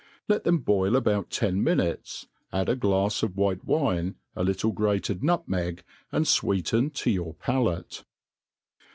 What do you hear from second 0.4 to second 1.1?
them boil